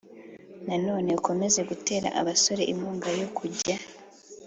[0.67, 3.75] Nanone ukomeze gutera abasore inkunga yo kujya